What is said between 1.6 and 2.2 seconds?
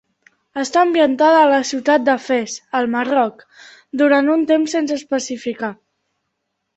ciutat de